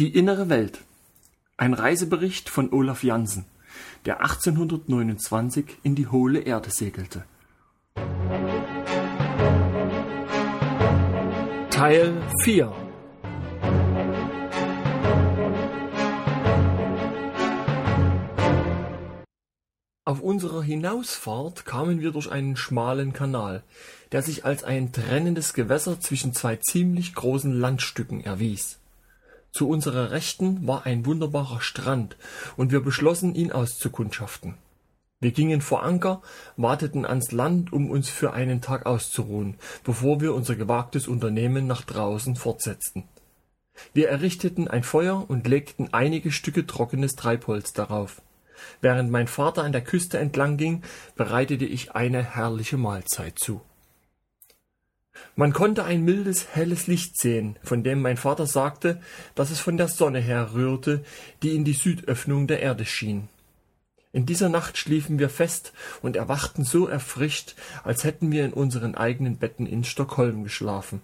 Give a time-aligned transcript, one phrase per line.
[0.00, 0.80] Die innere Welt.
[1.56, 3.44] Ein Reisebericht von Olaf Jansen,
[4.06, 7.24] der 1829 in die hohle Erde segelte.
[11.70, 12.72] Teil 4
[20.04, 23.62] Auf unserer Hinausfahrt kamen wir durch einen schmalen Kanal,
[24.10, 28.80] der sich als ein trennendes Gewässer zwischen zwei ziemlich großen Landstücken erwies.
[29.54, 32.16] Zu unserer Rechten war ein wunderbarer Strand,
[32.56, 34.54] und wir beschlossen, ihn auszukundschaften.
[35.20, 36.22] Wir gingen vor Anker,
[36.56, 39.54] wateten ans Land, um uns für einen Tag auszuruhen,
[39.84, 43.04] bevor wir unser gewagtes Unternehmen nach draußen fortsetzten.
[43.92, 48.22] Wir errichteten ein Feuer und legten einige Stücke trockenes Treibholz darauf.
[48.80, 50.82] Während mein Vater an der Küste entlang ging,
[51.14, 53.60] bereitete ich eine herrliche Mahlzeit zu.
[55.36, 59.00] Man konnte ein mildes, helles Licht sehen, von dem mein Vater sagte,
[59.34, 61.04] dass es von der Sonne herrührte,
[61.42, 63.28] die in die Südöffnung der Erde schien.
[64.12, 68.94] In dieser Nacht schliefen wir fest und erwachten so erfrischt, als hätten wir in unseren
[68.94, 71.00] eigenen Betten in Stockholm geschlafen.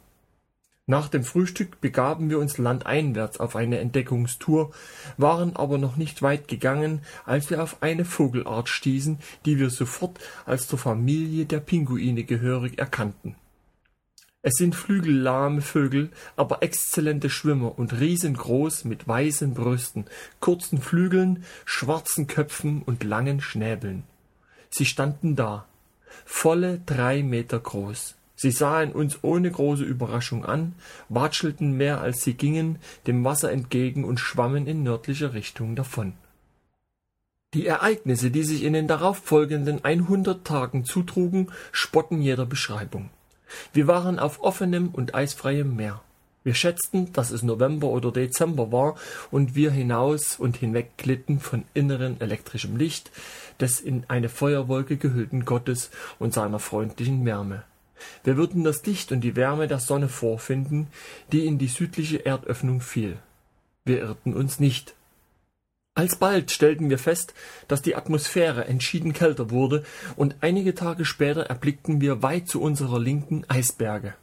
[0.87, 4.71] Nach dem Frühstück begaben wir uns landeinwärts auf eine Entdeckungstour,
[5.17, 10.19] waren aber noch nicht weit gegangen, als wir auf eine Vogelart stießen, die wir sofort
[10.47, 13.35] als zur Familie der Pinguine gehörig erkannten.
[14.43, 20.07] Es sind flügellahme Vögel, aber exzellente Schwimmer und riesengroß mit weißen Brüsten,
[20.41, 24.05] kurzen Flügeln, schwarzen Köpfen und langen Schnäbeln.
[24.71, 25.67] Sie standen da,
[26.25, 28.15] volle drei Meter groß.
[28.35, 30.75] Sie sahen uns ohne große Überraschung an,
[31.11, 36.15] watschelten mehr als sie gingen, dem Wasser entgegen und schwammen in nördlicher Richtung davon.
[37.53, 43.11] Die Ereignisse, die sich in den darauffolgenden einhundert Tagen zutrugen, spotten jeder Beschreibung.
[43.73, 46.01] Wir waren auf offenem und eisfreiem Meer.
[46.43, 48.97] Wir schätzten, dass es November oder Dezember war
[49.31, 53.11] und wir hinaus und hinweg glitten von inneren elektrischem Licht
[53.61, 57.65] des in eine Feuerwolke gehüllten Gottes und seiner freundlichen Wärme.
[58.25, 60.89] Wir würden das Licht und die Wärme der Sonne vorfinden,
[61.33, 63.19] die in die südliche Erdöffnung fiel.
[63.85, 64.95] Wir irrten uns nicht.
[66.01, 67.35] Alsbald stellten wir fest,
[67.69, 69.85] dass die Atmosphäre entschieden kälter wurde,
[70.17, 74.15] und einige Tage später erblickten wir weit zu unserer Linken Eisberge.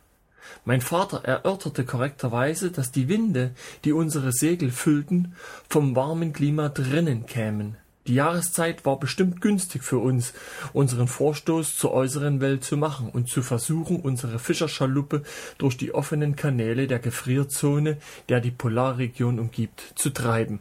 [0.65, 3.51] Mein Vater erörterte korrekterweise, dass die Winde,
[3.85, 5.35] die unsere Segel füllten,
[5.69, 7.77] vom warmen Klima drinnen kämen,
[8.07, 10.33] die Jahreszeit war bestimmt günstig für uns,
[10.73, 15.21] unseren Vorstoß zur äußeren Welt zu machen und zu versuchen, unsere Fischerschaluppe
[15.59, 17.97] durch die offenen Kanäle der Gefrierzone,
[18.29, 20.59] der die Polarregion umgibt, zu treiben.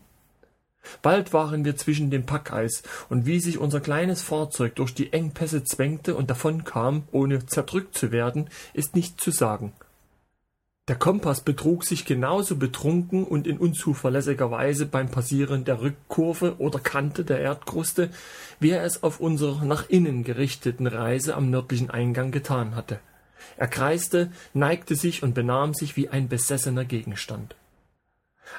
[1.03, 5.65] Bald waren wir zwischen dem Packeis, und wie sich unser kleines Fahrzeug durch die Engpässe
[5.65, 9.73] zwängte und davonkam, ohne zerdrückt zu werden, ist nicht zu sagen.
[10.89, 16.79] Der Kompass betrug sich genauso betrunken und in unzuverlässiger Weise beim Passieren der Rückkurve oder
[16.79, 18.11] Kante der Erdkruste,
[18.61, 23.01] wie er es auf unserer nach innen gerichteten Reise am nördlichen Eingang getan hatte.
[23.57, 27.57] Er kreiste, neigte sich und benahm sich wie ein besessener Gegenstand.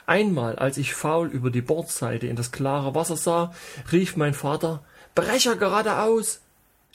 [0.05, 3.53] Einmal, als ich faul über die Bordseite in das klare Wasser sah,
[3.91, 4.83] rief mein Vater
[5.15, 6.41] Brecher geradeaus.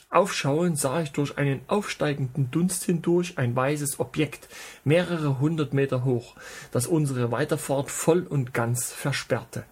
[0.09, 4.47] Aufschauend sah ich durch einen aufsteigenden Dunst hindurch ein weißes Objekt,
[4.83, 6.35] mehrere hundert Meter hoch,
[6.71, 9.63] das unsere Weiterfahrt voll und ganz versperrte.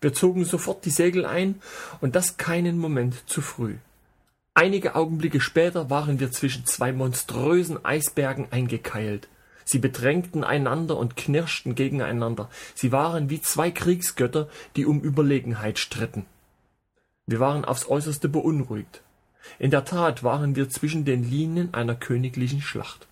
[0.00, 1.60] Wir zogen sofort die Segel ein,
[2.00, 3.76] und das keinen Moment zu früh.
[4.54, 9.28] Einige Augenblicke später waren wir zwischen zwei monströsen Eisbergen eingekeilt.
[9.68, 12.48] Sie bedrängten einander und knirschten gegeneinander.
[12.74, 16.24] Sie waren wie zwei Kriegsgötter, die um Überlegenheit stritten.
[17.26, 19.02] Wir waren aufs äußerste beunruhigt.
[19.58, 23.08] In der Tat waren wir zwischen den Linien einer königlichen Schlacht.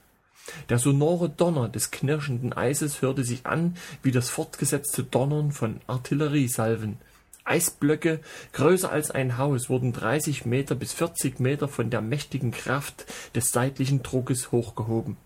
[0.69, 6.99] Der sonore Donner des knirschenden Eises hörte sich an wie das fortgesetzte Donnern von Artilleriesalven.
[7.45, 8.21] Eisblöcke,
[8.53, 13.51] größer als ein Haus, wurden dreißig Meter bis vierzig Meter von der mächtigen Kraft des
[13.51, 15.17] seitlichen Druckes hochgehoben.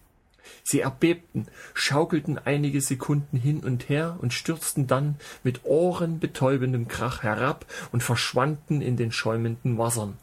[0.63, 7.67] Sie erbebten, schaukelten einige Sekunden hin und her und stürzten dann mit ohrenbetäubendem Krach herab
[7.93, 10.19] und verschwanden in den schäumenden Wassern.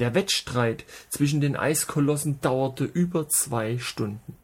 [0.00, 4.36] Der Wettstreit zwischen den Eiskolossen dauerte über zwei Stunden.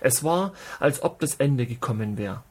[0.00, 2.42] Es war, als ob das Ende gekommen wäre.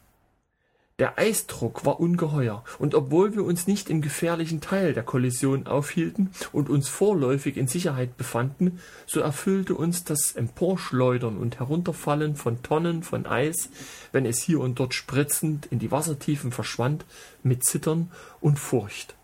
[0.98, 6.30] Der Eisdruck war ungeheuer, und obwohl wir uns nicht im gefährlichen Teil der Kollision aufhielten
[6.54, 13.04] und uns vorläufig in Sicherheit befanden, so erfüllte uns das Emporschleudern und Herunterfallen von Tonnen
[13.04, 13.70] von Eis,
[14.14, 17.04] wenn es hier und dort spritzend in die Wassertiefen verschwand,
[17.44, 18.10] mit Zittern
[18.40, 19.16] und Furcht.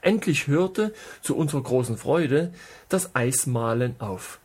[0.00, 2.54] Endlich hörte, zu unserer großen Freude,
[2.88, 4.38] das Eismahlen auf.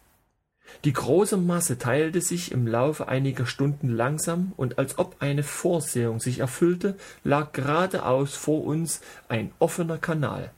[0.84, 6.20] Die große Masse teilte sich im Laufe einiger Stunden langsam, und als ob eine Vorsehung
[6.20, 10.52] sich erfüllte, lag geradeaus vor uns ein offener Kanal.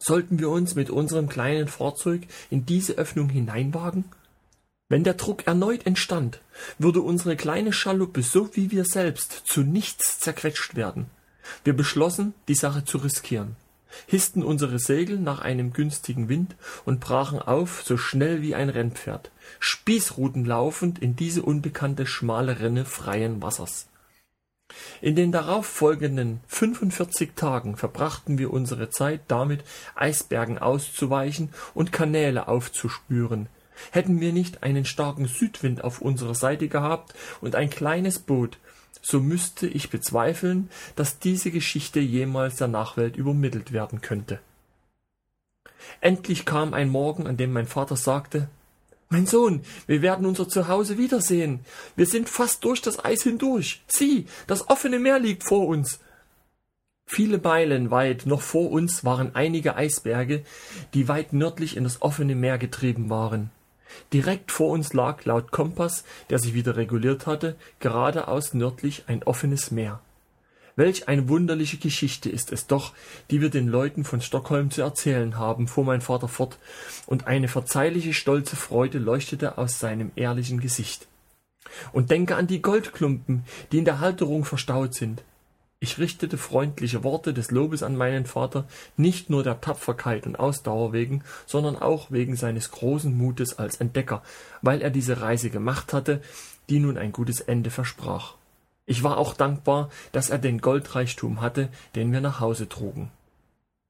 [0.00, 4.04] Sollten wir uns mit unserem kleinen Fahrzeug in diese Öffnung hineinwagen?
[4.88, 6.40] Wenn der Druck erneut entstand,
[6.78, 11.06] würde unsere kleine Schaluppe so wie wir selbst zu nichts zerquetscht werden.
[11.64, 13.56] Wir beschlossen, die Sache zu riskieren
[14.06, 19.30] hissten unsere Segel nach einem günstigen Wind und brachen auf, so schnell wie ein Rennpferd,
[19.60, 23.88] Spießruten laufend in diese unbekannte schmale Rinne freien Wassers.
[25.00, 29.64] In den darauf folgenden 45 Tagen verbrachten wir unsere Zeit damit,
[29.94, 33.48] Eisbergen auszuweichen und Kanäle aufzuspüren.
[33.92, 38.58] Hätten wir nicht einen starken Südwind auf unserer Seite gehabt und ein kleines Boot,
[39.02, 44.40] so müsste ich bezweifeln, dass diese Geschichte jemals der Nachwelt übermittelt werden könnte.
[46.00, 48.48] Endlich kam ein Morgen, an dem mein Vater sagte
[49.08, 51.60] Mein Sohn, wir werden unser Zuhause wiedersehen.
[51.96, 53.82] Wir sind fast durch das Eis hindurch.
[53.86, 56.00] Sieh, das offene Meer liegt vor uns.
[57.06, 60.44] Viele Meilen weit noch vor uns waren einige Eisberge,
[60.92, 63.50] die weit nördlich in das offene Meer getrieben waren.
[64.12, 69.70] Direkt vor uns lag laut Kompass, der sich wieder reguliert hatte, geradeaus nördlich ein offenes
[69.70, 70.00] Meer.
[70.78, 72.92] Welch eine wunderliche Geschichte ist es doch,
[73.32, 76.56] die wir den Leuten von Stockholm zu erzählen haben, fuhr mein Vater fort,
[77.06, 81.08] und eine verzeihliche stolze Freude leuchtete aus seinem ehrlichen Gesicht.
[81.92, 85.24] Und denke an die Goldklumpen, die in der Halterung verstaut sind.
[85.80, 88.66] Ich richtete freundliche Worte des Lobes an meinen Vater,
[88.96, 94.22] nicht nur der Tapferkeit und Ausdauer wegen, sondern auch wegen seines großen Mutes als Entdecker,
[94.60, 96.20] weil er diese Reise gemacht hatte,
[96.68, 98.34] die nun ein gutes Ende versprach.
[98.86, 103.12] Ich war auch dankbar, dass er den Goldreichtum hatte, den wir nach Hause trugen.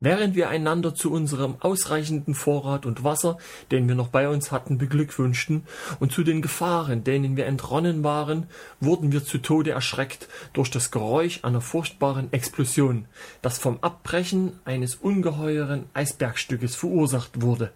[0.00, 3.36] Während wir einander zu unserem ausreichenden Vorrat und Wasser,
[3.72, 5.64] den wir noch bei uns hatten, beglückwünschten
[5.98, 8.46] und zu den Gefahren, denen wir entronnen waren,
[8.78, 13.06] wurden wir zu Tode erschreckt durch das Geräusch einer furchtbaren Explosion,
[13.42, 17.72] das vom Abbrechen eines ungeheuren Eisbergstückes verursacht wurde.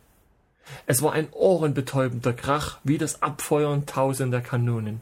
[0.87, 5.01] Es war ein ohrenbetäubender Krach wie das Abfeuern tausender Kanonen.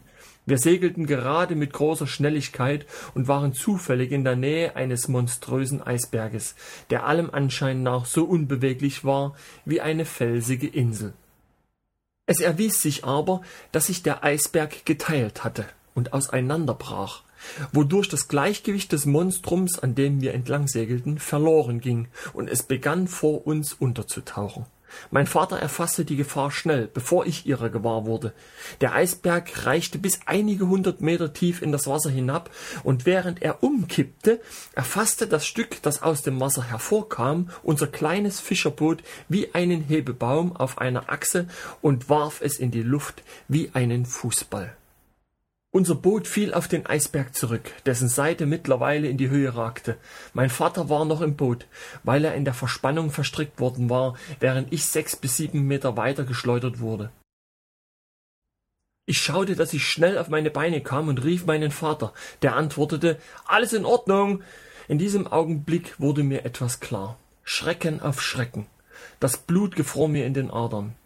[0.51, 6.57] Wir segelten gerade mit großer Schnelligkeit und waren zufällig in der Nähe eines monströsen Eisberges,
[6.91, 11.13] der allem Anschein nach so unbeweglich war wie eine felsige Insel.
[12.27, 17.23] Es erwies sich aber, dass sich der Eisberg geteilt hatte und auseinanderbrach,
[17.71, 23.07] wodurch das Gleichgewicht des Monstrums, an dem wir entlang segelten, verloren ging, und es begann
[23.07, 24.67] vor uns unterzutauchen.
[25.11, 28.33] Mein Vater erfasste die Gefahr schnell, bevor ich ihrer gewahr wurde.
[28.81, 32.51] Der Eisberg reichte bis einige hundert Meter tief in das Wasser hinab,
[32.83, 34.41] und während er umkippte,
[34.75, 40.79] erfasste das Stück, das aus dem Wasser hervorkam, unser kleines Fischerboot wie einen Hebebaum auf
[40.79, 41.49] einer Achse
[41.81, 44.77] und warf es in die Luft wie einen Fußball.
[45.73, 49.97] Unser Boot fiel auf den Eisberg zurück, dessen Seite mittlerweile in die Höhe ragte.
[50.33, 51.67] Mein Vater war noch im Boot,
[52.03, 56.25] weil er in der Verspannung verstrickt worden war, während ich sechs bis sieben Meter weiter
[56.25, 57.13] geschleudert wurde.
[59.07, 62.13] Ich schaute, dass ich schnell auf meine Beine kam und rief meinen Vater.
[62.43, 64.43] Der antwortete Alles in Ordnung.
[64.89, 67.17] In diesem Augenblick wurde mir etwas klar.
[67.45, 68.67] Schrecken auf Schrecken.
[69.21, 70.97] Das Blut gefror mir in den Adern.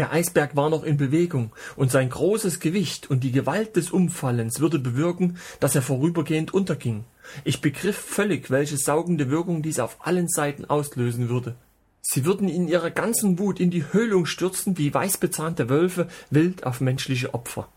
[0.00, 4.58] Der Eisberg war noch in Bewegung, und sein großes Gewicht und die Gewalt des Umfallens
[4.58, 7.04] würde bewirken, dass er vorübergehend unterging.
[7.44, 11.54] Ich begriff völlig, welche saugende Wirkung dies auf allen Seiten auslösen würde.
[12.00, 16.80] Sie würden in ihrer ganzen Wut in die Höhlung stürzen wie weißbezahnte Wölfe wild auf
[16.80, 17.68] menschliche Opfer.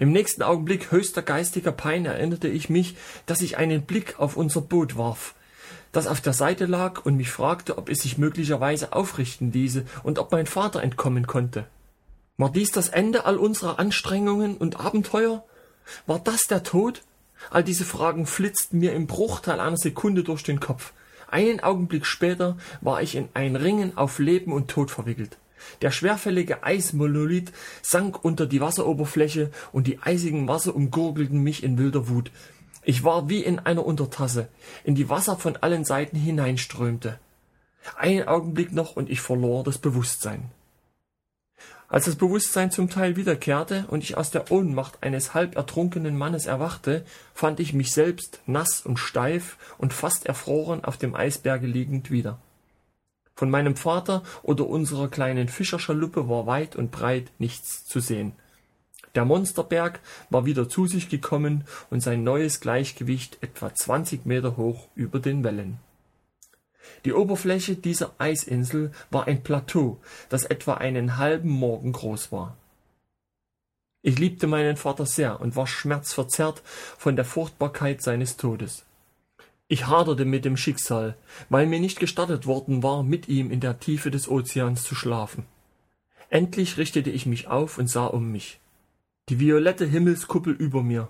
[0.00, 4.62] Im nächsten Augenblick höchster geistiger Pein erinnerte ich mich, dass ich einen Blick auf unser
[4.62, 5.35] Boot warf
[5.92, 10.18] das auf der Seite lag und mich fragte, ob es sich möglicherweise aufrichten ließe und
[10.18, 11.66] ob mein Vater entkommen konnte.
[12.36, 15.44] War dies das Ende all unserer Anstrengungen und Abenteuer?
[16.06, 17.02] War das der Tod?
[17.50, 20.92] All diese Fragen flitzten mir im Bruchteil einer Sekunde durch den Kopf.
[21.28, 25.38] Einen Augenblick später war ich in ein Ringen auf Leben und Tod verwickelt.
[25.82, 27.52] Der schwerfällige Eismonolith
[27.82, 32.30] sank unter die Wasseroberfläche und die eisigen Wasser umgurgelten mich in wilder Wut.
[32.88, 34.46] Ich war wie in einer Untertasse,
[34.84, 37.18] in die Wasser von allen Seiten hineinströmte.
[37.96, 40.52] Einen Augenblick noch und ich verlor das Bewusstsein.
[41.88, 46.46] Als das Bewusstsein zum Teil wiederkehrte und ich aus der Ohnmacht eines halb ertrunkenen Mannes
[46.46, 52.12] erwachte, fand ich mich selbst nass und steif und fast erfroren auf dem Eisberge liegend
[52.12, 52.38] wieder.
[53.34, 58.36] Von meinem Vater oder unserer kleinen Fischerschaluppe war weit und breit nichts zu sehen.
[59.16, 64.88] Der Monsterberg war wieder zu sich gekommen und sein neues Gleichgewicht etwa zwanzig Meter hoch
[64.94, 65.78] über den Wellen.
[67.04, 72.56] Die Oberfläche dieser Eisinsel war ein Plateau, das etwa einen halben Morgen groß war.
[74.02, 76.62] Ich liebte meinen Vater sehr und war schmerzverzerrt
[76.98, 78.84] von der Furchtbarkeit seines Todes.
[79.66, 81.16] Ich haderte mit dem Schicksal,
[81.48, 85.44] weil mir nicht gestattet worden war, mit ihm in der Tiefe des Ozeans zu schlafen.
[86.28, 88.60] Endlich richtete ich mich auf und sah um mich.
[89.28, 91.08] Die violette Himmelskuppel über mir,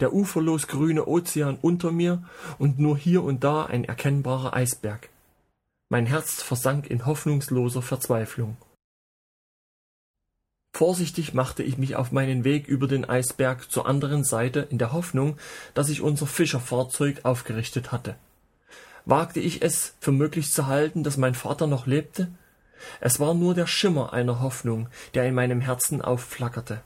[0.00, 2.24] der uferlos grüne Ozean unter mir
[2.58, 5.10] und nur hier und da ein erkennbarer Eisberg.
[5.90, 8.56] Mein Herz versank in hoffnungsloser Verzweiflung.
[10.74, 14.92] Vorsichtig machte ich mich auf meinen Weg über den Eisberg zur anderen Seite in der
[14.92, 15.36] Hoffnung,
[15.74, 18.14] dass ich unser Fischerfahrzeug aufgerichtet hatte.
[19.04, 22.28] Wagte ich es für möglich zu halten, dass mein Vater noch lebte?
[23.00, 26.80] Es war nur der Schimmer einer Hoffnung, der in meinem Herzen aufflackerte.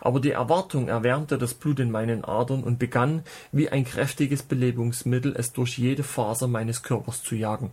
[0.00, 3.22] Aber die Erwartung erwärmte das Blut in meinen Adern und begann,
[3.52, 7.70] wie ein kräftiges Belebungsmittel, es durch jede Faser meines Körpers zu jagen.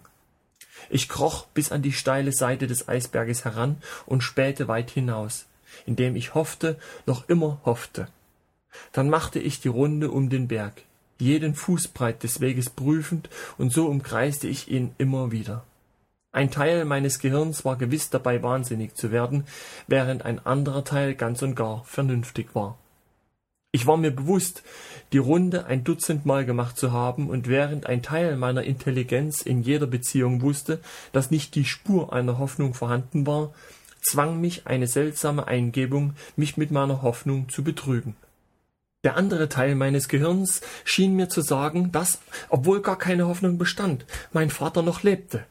[0.90, 5.46] Ich kroch bis an die steile Seite des Eisberges heran und spähte weit hinaus,
[5.86, 8.08] indem ich hoffte, noch immer hoffte.
[8.92, 10.82] Dann machte ich die Runde um den Berg,
[11.20, 15.64] jeden Fußbreit des Weges prüfend, und so umkreiste ich ihn immer wieder.
[16.34, 19.44] Ein Teil meines Gehirns war gewiss dabei, wahnsinnig zu werden,
[19.88, 22.78] während ein anderer Teil ganz und gar vernünftig war.
[23.74, 24.64] Ich war mir bewusst,
[25.12, 29.62] die Runde ein Dutzend Mal gemacht zu haben, und während ein Teil meiner Intelligenz in
[29.62, 30.80] jeder Beziehung wusste,
[31.12, 33.54] dass nicht die Spur einer Hoffnung vorhanden war,
[34.02, 38.16] zwang mich eine seltsame Eingebung, mich mit meiner Hoffnung zu betrügen.
[39.04, 44.06] Der andere Teil meines Gehirns schien mir zu sagen, dass, obwohl gar keine Hoffnung bestand,
[44.32, 45.46] mein Vater noch lebte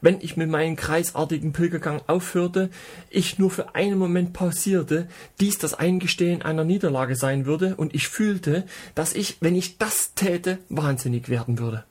[0.00, 2.70] wenn ich mit meinem kreisartigen Pilgergang aufhörte,
[3.10, 5.08] ich nur für einen Moment pausierte,
[5.40, 10.14] dies das Eingestehen einer Niederlage sein würde, und ich fühlte, dass ich, wenn ich das
[10.14, 11.84] täte, wahnsinnig werden würde.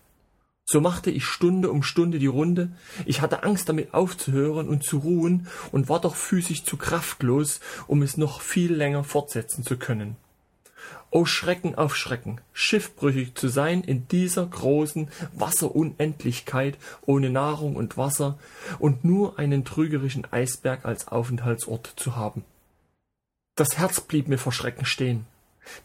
[0.70, 2.72] So machte ich Stunde um Stunde die Runde,
[3.06, 8.02] ich hatte Angst damit aufzuhören und zu ruhen und war doch physisch zu kraftlos, um
[8.02, 10.18] es noch viel länger fortsetzen zu können.
[11.10, 18.38] O Schrecken auf Schrecken, schiffbrüchig zu sein in dieser großen Wasserunendlichkeit ohne Nahrung und Wasser
[18.78, 22.44] und nur einen trügerischen Eisberg als Aufenthaltsort zu haben.
[23.56, 25.26] Das Herz blieb mir vor Schrecken stehen.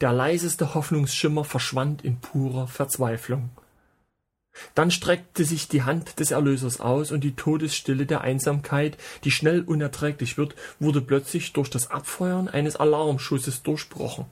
[0.00, 3.50] Der leiseste Hoffnungsschimmer verschwand in purer Verzweiflung.
[4.74, 9.62] Dann streckte sich die Hand des Erlösers aus, und die Todesstille der Einsamkeit, die schnell
[9.62, 14.26] unerträglich wird, wurde plötzlich durch das Abfeuern eines Alarmschusses durchbrochen.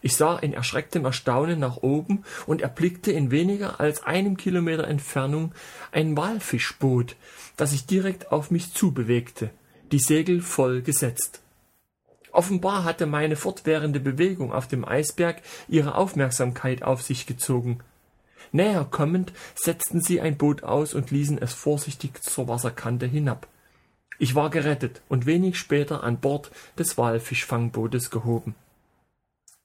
[0.00, 5.52] Ich sah in erschrecktem Erstaunen nach oben und erblickte in weniger als einem Kilometer Entfernung
[5.92, 7.16] ein Walfischboot,
[7.56, 9.50] das sich direkt auf mich zubewegte,
[9.92, 11.40] die Segel voll gesetzt.
[12.32, 17.80] Offenbar hatte meine fortwährende Bewegung auf dem Eisberg ihre Aufmerksamkeit auf sich gezogen.
[18.52, 23.46] Näher kommend setzten sie ein Boot aus und ließen es vorsichtig zur Wasserkante hinab.
[24.18, 28.54] Ich war gerettet und wenig später an Bord des Walfischfangbootes gehoben.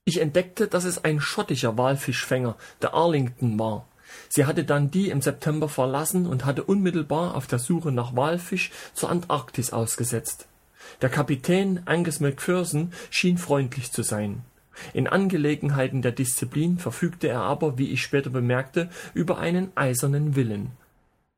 [0.05, 3.87] Ich entdeckte, dass es ein schottischer Walfischfänger, der Arlington, war.
[4.27, 8.71] Sie hatte dann die im September verlassen und hatte unmittelbar auf der Suche nach Walfisch
[8.93, 10.47] zur Antarktis ausgesetzt.
[11.01, 14.41] Der Kapitän Angus McPherson schien freundlich zu sein.
[14.93, 20.71] In Angelegenheiten der Disziplin verfügte er aber, wie ich später bemerkte, über einen eisernen Willen.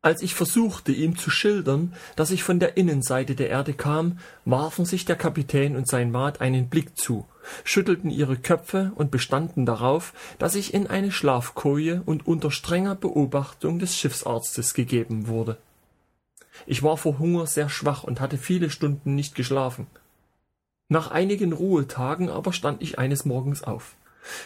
[0.01, 4.85] Als ich versuchte, ihm zu schildern, dass ich von der Innenseite der Erde kam, warfen
[4.85, 7.25] sich der Kapitän und sein Maat einen Blick zu,
[7.63, 13.79] schüttelten ihre Köpfe und bestanden darauf, dass ich in eine Schlafkoje und unter strenger Beobachtung
[13.79, 15.57] des Schiffsarztes gegeben wurde.
[16.65, 19.87] Ich war vor Hunger sehr schwach und hatte viele Stunden nicht geschlafen.
[20.87, 23.95] Nach einigen Ruhetagen aber stand ich eines Morgens auf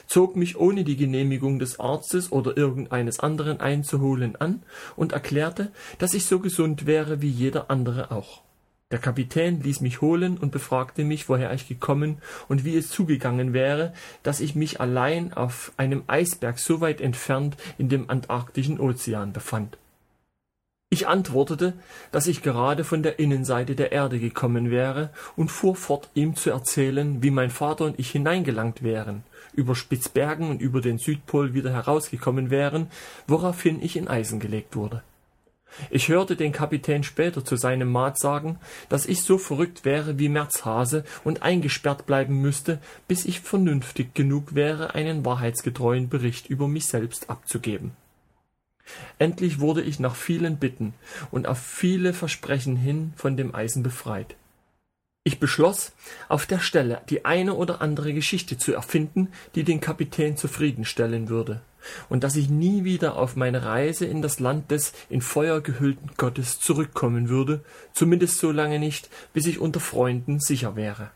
[0.07, 4.63] zog mich ohne die Genehmigung des Arztes oder irgendeines anderen einzuholen an
[4.95, 8.41] und erklärte, dass ich so gesund wäre wie jeder andere auch.
[8.91, 12.17] Der Kapitän ließ mich holen und befragte mich, woher ich gekommen
[12.47, 13.93] und wie es zugegangen wäre,
[14.23, 19.77] dass ich mich allein auf einem Eisberg so weit entfernt in dem antarktischen Ozean befand.
[20.91, 21.73] Ich antwortete,
[22.11, 26.49] dass ich gerade von der Innenseite der Erde gekommen wäre und fuhr fort, ihm zu
[26.49, 31.71] erzählen, wie mein Vater und ich hineingelangt wären, über Spitzbergen und über den Südpol wieder
[31.71, 32.87] herausgekommen wären,
[33.27, 35.03] woraufhin ich in Eisen gelegt wurde.
[35.89, 38.59] Ich hörte den Kapitän später zu seinem Maat sagen,
[38.89, 44.55] dass ich so verrückt wäre wie Märzhase und eingesperrt bleiben müsste, bis ich vernünftig genug
[44.55, 47.91] wäre, einen wahrheitsgetreuen Bericht über mich selbst abzugeben.
[49.19, 50.93] Endlich wurde ich nach vielen Bitten
[51.31, 54.35] und auf viele Versprechen hin von dem Eisen befreit.
[55.29, 55.91] Ich beschloss,
[56.27, 61.61] auf der Stelle die eine oder andere Geschichte zu erfinden, die den Kapitän zufriedenstellen würde.
[62.09, 66.11] und dass ich nie wieder auf meine Reise in das Land des in Feuer gehüllten
[66.17, 71.11] Gottes zurückkommen würde, zumindest so lange nicht, bis ich unter Freunden sicher wäre.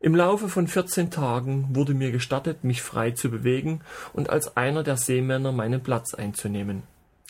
[0.00, 3.80] Im Laufe von vierzehn Tagen wurde mir gestattet, mich frei zu bewegen
[4.12, 6.84] und als einer der Seemänner meinen Platz einzunehmen.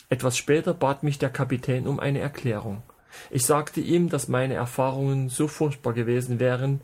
[0.07, 2.83] Etwas später bat mich der Kapitän um eine Erklärung.
[3.29, 6.81] Ich sagte ihm, dass meine Erfahrungen so furchtbar gewesen wären,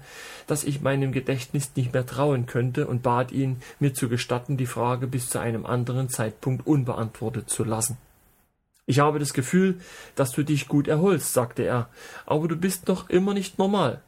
[0.47, 4.65] dass ich meinem Gedächtnis nicht mehr trauen könnte und bat ihn, mir zu gestatten, die
[4.65, 7.97] Frage bis zu einem anderen Zeitpunkt unbeantwortet zu lassen.
[8.87, 9.79] Ich habe das Gefühl,
[10.15, 11.89] dass du dich gut erholst, sagte er,
[12.25, 14.01] aber du bist noch immer nicht normal.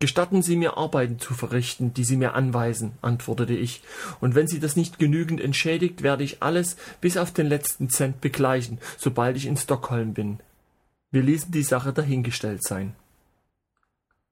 [0.00, 3.82] Gestatten Sie mir Arbeiten zu verrichten, die Sie mir anweisen, antwortete ich,
[4.20, 8.20] und wenn Sie das nicht genügend entschädigt, werde ich alles bis auf den letzten Cent
[8.20, 10.38] begleichen, sobald ich in Stockholm bin.
[11.10, 12.94] Wir ließen die Sache dahingestellt sein.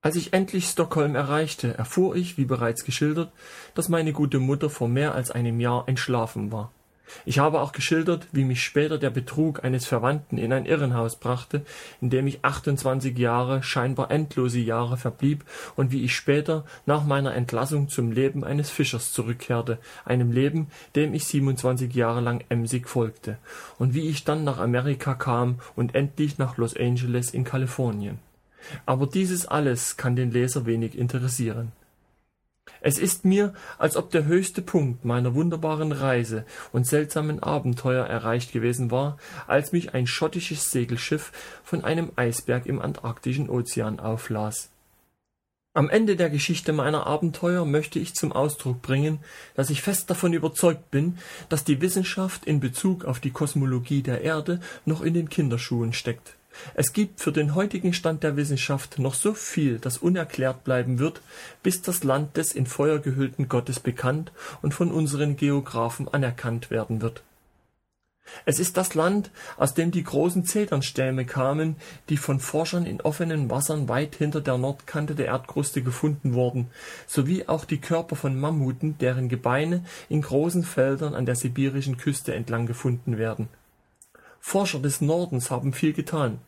[0.03, 3.33] Als ich endlich Stockholm erreichte, erfuhr ich, wie bereits geschildert,
[3.75, 6.71] dass meine gute Mutter vor mehr als einem Jahr entschlafen war.
[7.25, 11.65] Ich habe auch geschildert, wie mich später der Betrug eines Verwandten in ein Irrenhaus brachte,
[12.01, 15.45] in dem ich 28 Jahre, scheinbar endlose Jahre verblieb
[15.77, 21.15] und wie ich später nach meiner Entlassung zum Leben eines Fischers zurückkehrte, einem Leben, dem
[21.15, 23.39] ich 27 Jahre lang emsig folgte,
[23.79, 28.19] und wie ich dann nach Amerika kam und endlich nach Los Angeles in Kalifornien.
[28.85, 31.73] Aber dieses alles kann den Leser wenig interessieren.
[32.87, 38.53] Es ist mir, als ob der höchste Punkt meiner wunderbaren Reise und seltsamen Abenteuer erreicht
[38.53, 41.33] gewesen war, als mich ein schottisches Segelschiff
[41.65, 44.71] von einem Eisberg im Antarktischen Ozean auflas.
[45.75, 49.19] Am Ende der Geschichte meiner Abenteuer möchte ich zum Ausdruck bringen,
[49.57, 54.21] dass ich fest davon überzeugt bin, dass die Wissenschaft in Bezug auf die Kosmologie der
[54.21, 56.37] Erde noch in den Kinderschuhen steckt.
[56.75, 61.21] Es gibt für den heutigen Stand der Wissenschaft noch so viel, das unerklärt bleiben wird,
[61.63, 64.33] bis das Land des in Feuer gehüllten Gottes bekannt
[64.63, 67.23] und von unseren Geographen anerkannt werden wird.
[68.45, 71.77] Es ist das Land, aus dem die großen Zedernstämme kamen,
[72.09, 76.69] die von Forschern in offenen Wassern weit hinter der Nordkante der Erdkruste gefunden wurden,
[77.07, 82.35] sowie auch die Körper von Mammuten, deren Gebeine in großen Feldern an der sibirischen Küste
[82.35, 83.49] entlang gefunden werden.
[84.49, 86.39] Forscher des Nordens haben viel getan.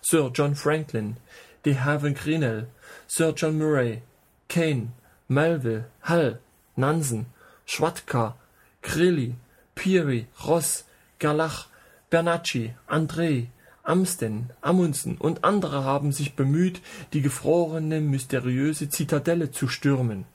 [0.00, 1.16] Sir John Franklin,
[1.64, 2.68] de Haven Grinnell,
[3.08, 4.02] Sir John Murray,
[4.48, 4.92] Kane,
[5.26, 6.38] Melville, Hull,
[6.76, 7.26] Nansen,
[7.66, 8.36] Schwatka,
[8.80, 9.34] Grilly,
[9.74, 10.84] Peary, Ross,
[11.18, 11.66] Gerlach,
[12.10, 13.48] Bernacchi, André,
[13.82, 16.80] Amsten, Amundsen und andere haben sich bemüht,
[17.12, 20.26] die gefrorene, mysteriöse Zitadelle zu stürmen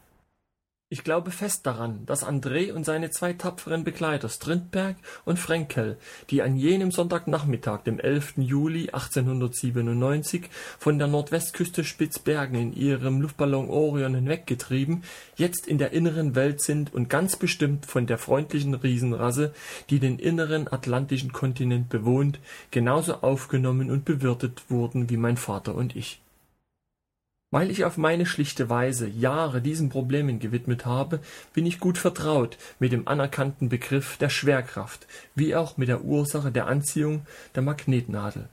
[0.89, 4.95] ich glaube fest daran, dass André und seine zwei tapferen Begleiter Strindberg
[5.25, 5.97] und Frenkel,
[6.29, 8.35] die an jenem Sonntagnachmittag, dem 11.
[8.37, 15.03] Juli 1897, von der Nordwestküste Spitzbergen in ihrem Luftballon Orion hinweggetrieben,
[15.35, 19.53] jetzt in der inneren Welt sind und ganz bestimmt von der freundlichen Riesenrasse,
[19.89, 22.39] die den inneren atlantischen Kontinent bewohnt,
[22.71, 26.21] genauso aufgenommen und bewirtet wurden wie mein Vater und ich
[27.51, 31.19] weil ich auf meine schlichte Weise Jahre diesen Problemen gewidmet habe,
[31.53, 36.51] bin ich gut vertraut mit dem anerkannten Begriff der Schwerkraft, wie auch mit der Ursache
[36.51, 38.49] der Anziehung der Magnetnadel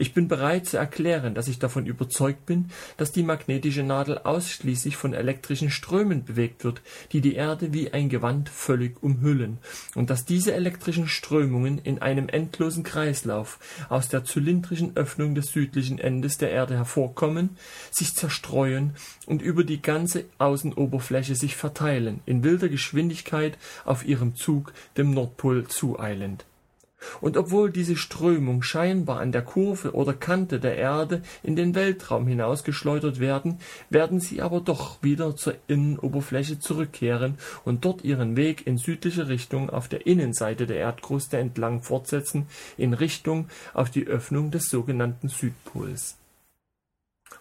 [0.00, 4.96] ich bin bereit zu erklären, dass ich davon überzeugt bin, dass die magnetische Nadel ausschließlich
[4.96, 6.80] von elektrischen Strömen bewegt wird,
[7.12, 9.58] die die Erde wie ein Gewand völlig umhüllen,
[9.94, 13.58] und dass diese elektrischen Strömungen in einem endlosen Kreislauf
[13.90, 17.58] aus der zylindrischen Öffnung des südlichen Endes der Erde hervorkommen,
[17.90, 18.94] sich zerstreuen
[19.26, 25.66] und über die ganze Außenoberfläche sich verteilen, in wilder Geschwindigkeit auf ihrem Zug dem Nordpol
[25.68, 26.46] zueilend
[27.20, 32.26] und obwohl diese Strömung scheinbar an der Kurve oder Kante der Erde in den Weltraum
[32.26, 33.58] hinausgeschleudert werden,
[33.88, 39.70] werden sie aber doch wieder zur Innenoberfläche zurückkehren und dort ihren Weg in südliche Richtung
[39.70, 46.16] auf der Innenseite der Erdkruste entlang fortsetzen, in Richtung auf die Öffnung des sogenannten Südpols.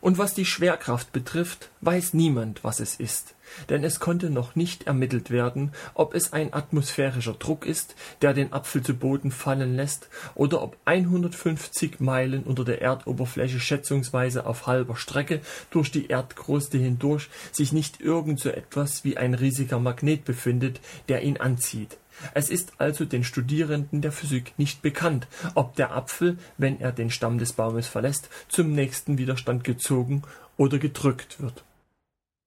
[0.01, 3.35] Und was die Schwerkraft betrifft, weiß niemand, was es ist,
[3.69, 8.53] denn es konnte noch nicht ermittelt werden, ob es ein atmosphärischer Druck ist, der den
[8.53, 14.95] Apfel zu Boden fallen lässt, oder ob 150 Meilen unter der Erdoberfläche schätzungsweise auf halber
[14.95, 20.79] Strecke durch die Erdkruste hindurch sich nicht irgend so etwas wie ein riesiger Magnet befindet,
[21.07, 21.97] der ihn anzieht.
[22.33, 27.11] Es ist also den Studierenden der Physik nicht bekannt, ob der Apfel, wenn er den
[27.11, 30.23] Stamm des Baumes verlässt, zum nächsten Widerstand gezogen
[30.57, 31.63] oder gedrückt wird.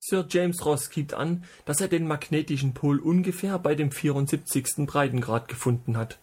[0.04, 4.84] Sir James Ross gibt an, dass er den magnetischen Pol ungefähr bei dem 74.
[4.84, 6.18] Breitengrad gefunden hat.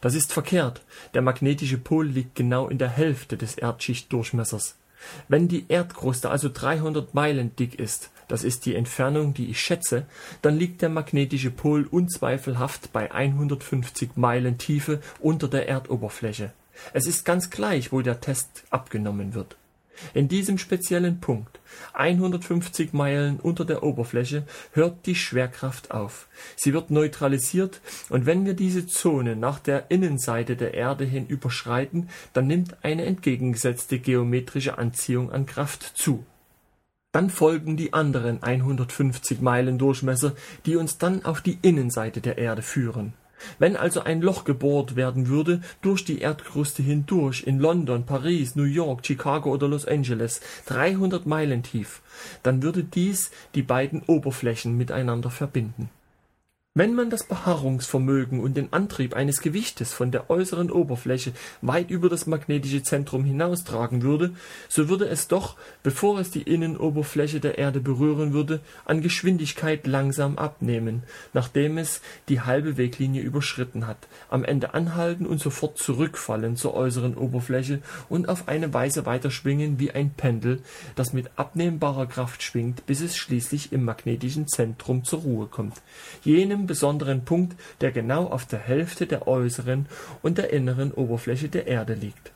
[0.00, 0.82] Das ist verkehrt.
[1.14, 4.78] Der magnetische Pol liegt genau in der Hälfte des Erdschichtdurchmessers.
[5.28, 10.06] Wenn die Erdkruste also 300 Meilen dick ist, das ist die Entfernung, die ich schätze,
[10.42, 16.52] dann liegt der magnetische Pol unzweifelhaft bei 150 Meilen Tiefe unter der Erdoberfläche.
[16.94, 19.56] Es ist ganz gleich, wo der Test abgenommen wird.
[20.14, 21.60] In diesem speziellen Punkt,
[21.94, 26.28] 150 Meilen unter der Oberfläche, hört die Schwerkraft auf.
[26.56, 32.08] Sie wird neutralisiert und wenn wir diese Zone nach der Innenseite der Erde hin überschreiten,
[32.32, 36.24] dann nimmt eine entgegengesetzte geometrische Anziehung an Kraft zu.
[37.12, 40.34] Dann folgen die anderen 150 Meilen Durchmesser,
[40.64, 43.14] die uns dann auf die Innenseite der Erde führen.
[43.58, 48.64] Wenn also ein Loch gebohrt werden würde, durch die Erdkruste hindurch, in London, Paris, New
[48.64, 52.02] York, Chicago oder Los Angeles, 300 Meilen tief,
[52.42, 55.90] dann würde dies die beiden Oberflächen miteinander verbinden
[56.72, 62.08] wenn man das Beharrungsvermögen und den Antrieb eines Gewichtes von der äußeren Oberfläche weit über
[62.08, 64.30] das magnetische Zentrum hinaustragen würde,
[64.68, 70.38] so würde es doch, bevor es die Innenoberfläche der Erde berühren würde, an Geschwindigkeit langsam
[70.38, 71.02] abnehmen,
[71.32, 77.16] nachdem es die halbe Weglinie überschritten hat, am Ende anhalten und sofort zurückfallen zur äußeren
[77.16, 80.62] Oberfläche und auf eine Weise weiterschwingen wie ein Pendel,
[80.94, 85.74] das mit abnehmbarer Kraft schwingt, bis es schließlich im magnetischen Zentrum zur Ruhe kommt,
[86.22, 89.86] jenem einem besonderen Punkt, der genau auf der Hälfte der äußeren
[90.22, 92.32] und der inneren Oberfläche der Erde liegt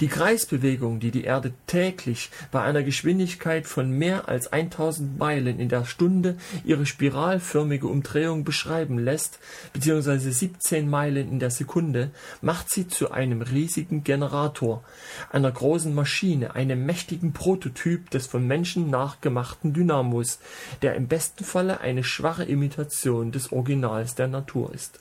[0.00, 5.68] die Kreisbewegung, die die Erde täglich bei einer Geschwindigkeit von mehr als 1000 Meilen in
[5.68, 9.38] der Stunde ihre spiralförmige Umdrehung beschreiben lässt,
[9.72, 12.10] beziehungsweise 17 Meilen in der Sekunde,
[12.42, 14.84] macht sie zu einem riesigen Generator,
[15.30, 20.40] einer großen Maschine, einem mächtigen Prototyp des von Menschen nachgemachten Dynamos,
[20.82, 25.00] der im besten Falle eine schwache Imitation des Originals der Natur ist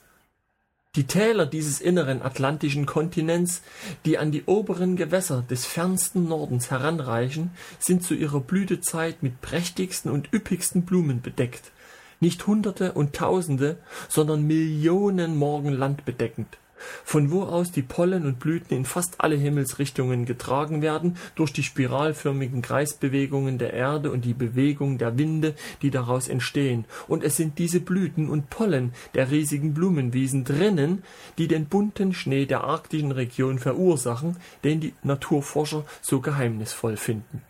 [0.96, 3.62] die Täler dieses inneren atlantischen Kontinents,
[4.06, 10.10] die an die oberen Gewässer des fernsten Nordens heranreichen, sind zu ihrer Blütezeit mit prächtigsten
[10.12, 11.72] und üppigsten Blumen bedeckt,
[12.20, 13.78] nicht Hunderte und Tausende,
[14.08, 16.58] sondern Millionen Morgen Land bedeckend
[17.04, 21.64] von wo aus die Pollen und Blüten in fast alle Himmelsrichtungen getragen werden durch die
[21.64, 27.60] spiralförmigen Kreisbewegungen der Erde und die Bewegung der Winde, die daraus entstehen, und es sind
[27.60, 31.04] diese Blüten und Pollen der riesigen Blumenwiesen drinnen,
[31.38, 37.42] die den bunten Schnee der arktischen Region verursachen, den die Naturforscher so geheimnisvoll finden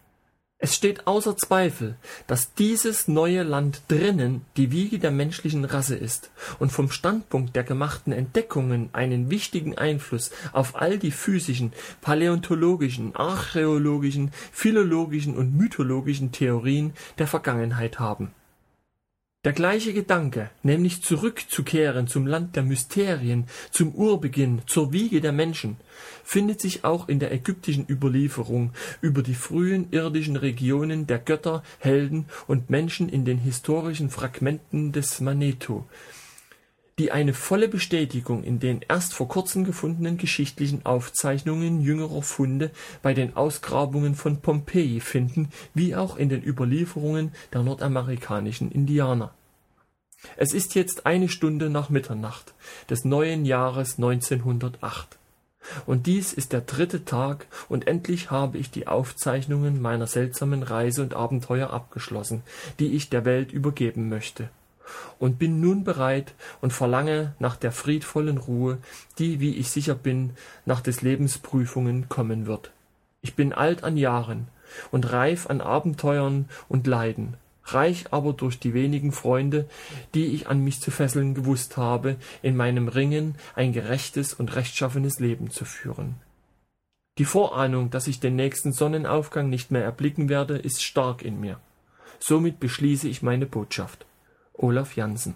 [0.58, 1.96] es steht außer Zweifel,
[2.28, 7.64] dass dieses neue Land drinnen die Wiege der menschlichen Rasse ist und vom Standpunkt der
[7.64, 16.94] gemachten Entdeckungen einen wichtigen Einfluss auf all die physischen, paläontologischen, archäologischen, philologischen und mythologischen Theorien
[17.18, 18.34] der Vergangenheit haben
[19.46, 25.78] der gleiche Gedanke, nämlich zurückzukehren zum Land der Mysterien, zum Urbeginn, zur Wiege der Menschen,
[26.24, 32.26] findet sich auch in der ägyptischen Überlieferung über die frühen irdischen Regionen der Götter, Helden
[32.48, 35.86] und Menschen in den historischen Fragmenten des Manetho,
[36.98, 43.14] die eine volle Bestätigung in den erst vor kurzem gefundenen geschichtlichen Aufzeichnungen jüngerer Funde bei
[43.14, 49.34] den Ausgrabungen von Pompeji finden, wie auch in den Überlieferungen der nordamerikanischen Indianer.
[50.38, 52.54] Es ist jetzt eine Stunde nach Mitternacht
[52.90, 55.20] des neuen Jahres 1908.
[55.86, 61.02] Und dies ist der dritte Tag, und endlich habe ich die Aufzeichnungen meiner seltsamen Reise
[61.02, 62.44] und Abenteuer abgeschlossen,
[62.80, 64.50] die ich der Welt übergeben möchte
[65.20, 68.78] und bin nun bereit und verlange nach der friedvollen Ruhe,
[69.20, 70.32] die, wie ich sicher bin,
[70.66, 72.72] nach des Lebens Prüfungen kommen wird.
[73.22, 74.48] Ich bin alt an Jahren
[74.92, 79.68] und reif an Abenteuern und Leiden, reich aber durch die wenigen Freunde,
[80.14, 85.20] die ich an mich zu fesseln gewusst habe, in meinem Ringen ein gerechtes und rechtschaffenes
[85.20, 86.16] Leben zu führen.
[87.18, 91.60] Die Vorahnung, dass ich den nächsten Sonnenaufgang nicht mehr erblicken werde, ist stark in mir.
[92.20, 94.06] Somit beschließe ich meine Botschaft.
[94.58, 95.36] Olaf Jansen